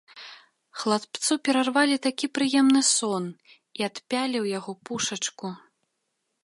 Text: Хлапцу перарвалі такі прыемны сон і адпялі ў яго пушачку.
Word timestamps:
Хлапцу 0.83 1.33
перарвалі 1.49 1.95
такі 2.07 2.25
прыемны 2.39 2.81
сон 2.95 3.23
і 3.81 3.87
адпялі 3.91 4.37
ў 4.43 4.45
яго 4.57 4.71
пушачку. 4.89 5.47